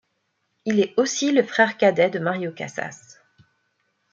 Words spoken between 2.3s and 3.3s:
Casas.